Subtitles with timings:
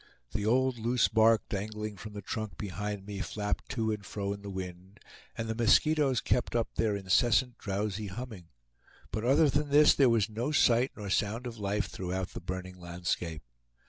[0.31, 4.41] The old loose bark dangling from the trunk behind me flapped to and fro in
[4.41, 4.99] the wind,
[5.37, 8.47] and the mosquitoes kept up their incessant drowsy humming;
[9.11, 12.79] but other than this, there was no sight nor sound of life throughout the burning
[12.79, 13.43] landscape.